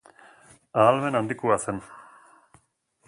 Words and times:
Ahalmen 0.83 1.19
handikoa 1.19 1.59
zen. 1.67 1.85